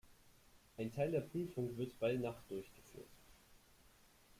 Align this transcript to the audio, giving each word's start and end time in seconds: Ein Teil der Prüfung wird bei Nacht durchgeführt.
Ein 0.79 0.91
Teil 0.91 1.11
der 1.11 1.19
Prüfung 1.21 1.77
wird 1.77 1.99
bei 1.99 2.13
Nacht 2.15 2.49
durchgeführt. 2.49 3.05